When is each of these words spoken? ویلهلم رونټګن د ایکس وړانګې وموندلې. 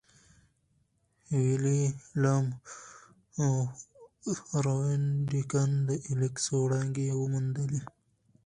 ویلهلم 1.43 2.45
رونټګن 4.65 5.71
د 5.87 5.89
ایکس 6.07 6.45
وړانګې 6.61 7.07
وموندلې. 7.21 7.81